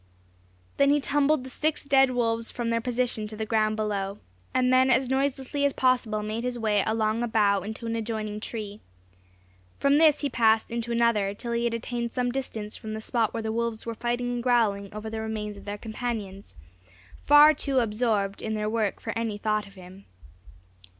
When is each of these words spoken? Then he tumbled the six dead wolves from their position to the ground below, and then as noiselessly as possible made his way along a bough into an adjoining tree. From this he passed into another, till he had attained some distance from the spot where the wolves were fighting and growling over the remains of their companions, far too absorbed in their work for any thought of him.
Then 0.77 0.89
he 0.89 0.99
tumbled 0.99 1.43
the 1.43 1.49
six 1.51 1.83
dead 1.85 2.09
wolves 2.09 2.49
from 2.49 2.71
their 2.71 2.81
position 2.81 3.27
to 3.27 3.35
the 3.35 3.45
ground 3.45 3.75
below, 3.75 4.17
and 4.51 4.73
then 4.73 4.89
as 4.89 5.09
noiselessly 5.09 5.63
as 5.63 5.73
possible 5.73 6.23
made 6.23 6.43
his 6.43 6.57
way 6.57 6.81
along 6.87 7.21
a 7.21 7.27
bough 7.27 7.61
into 7.61 7.85
an 7.85 7.95
adjoining 7.95 8.39
tree. 8.39 8.81
From 9.77 9.99
this 9.99 10.21
he 10.21 10.27
passed 10.27 10.71
into 10.71 10.91
another, 10.91 11.35
till 11.35 11.51
he 11.51 11.65
had 11.65 11.75
attained 11.75 12.11
some 12.11 12.31
distance 12.31 12.75
from 12.75 12.95
the 12.95 12.99
spot 13.01 13.31
where 13.31 13.43
the 13.43 13.51
wolves 13.51 13.85
were 13.85 13.93
fighting 13.93 14.33
and 14.33 14.41
growling 14.41 14.91
over 14.91 15.07
the 15.07 15.21
remains 15.21 15.55
of 15.55 15.65
their 15.65 15.77
companions, 15.77 16.55
far 17.27 17.53
too 17.53 17.77
absorbed 17.77 18.41
in 18.41 18.55
their 18.55 18.67
work 18.67 18.99
for 18.99 19.15
any 19.15 19.37
thought 19.37 19.67
of 19.67 19.75
him. 19.75 20.05